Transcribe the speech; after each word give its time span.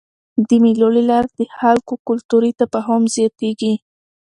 د 0.47 0.49
مېلو 0.63 0.87
له 0.95 1.03
لاري 1.09 1.29
د 1.39 1.41
خلکو 1.57 1.93
کلتوري 2.07 2.51
تفاهم 2.59 3.01
زیاتېږي. 3.15 3.73